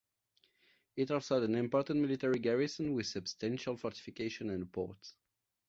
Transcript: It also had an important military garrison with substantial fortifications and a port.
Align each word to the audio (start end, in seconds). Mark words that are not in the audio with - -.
It 0.95 1.11
also 1.11 1.35
had 1.39 1.47
an 1.47 1.53
important 1.53 1.99
military 1.99 2.39
garrison 2.39 2.95
with 2.95 3.05
substantial 3.05 3.77
fortifications 3.77 4.49
and 4.49 4.63
a 4.63 4.65
port. 4.65 4.97